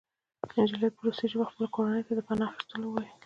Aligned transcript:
نجلۍ 0.57 0.89
په 0.95 1.01
روسي 1.05 1.25
ژبه 1.31 1.45
خپلې 1.49 1.67
کورنۍ 1.75 2.01
ته 2.07 2.13
د 2.15 2.19
پناه 2.27 2.49
اخیستلو 2.51 2.85
وویل 2.87 3.11